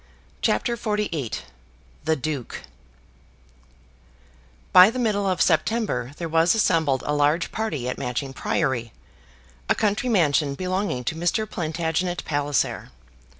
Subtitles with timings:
[0.41, 1.31] CHAPTER XLVIII
[2.05, 2.63] "The Duke"
[4.73, 8.93] By the middle of September there was assembled a large party at Matching Priory,
[9.69, 11.47] a country mansion belonging to Mr.
[11.47, 12.89] Plantagenet Palliser.